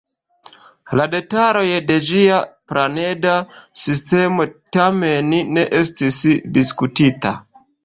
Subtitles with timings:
[0.99, 2.39] La detaloj de ĝia
[2.73, 3.35] planeda
[3.83, 6.21] sistemo, tamen, ne estis
[6.59, 7.39] diskutita.